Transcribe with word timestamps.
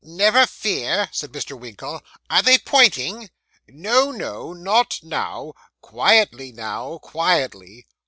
'Never 0.03 0.47
fear,' 0.47 1.09
said 1.11 1.31
Mr. 1.31 1.55
Winkle. 1.55 2.01
'Are 2.27 2.41
they 2.41 2.57
pointing?' 2.57 3.29
'No, 3.67 4.09
no; 4.09 4.51
not 4.51 4.97
now. 5.03 5.53
Quietly 5.83 6.51
now, 6.51 6.97
quietly. 7.03 7.85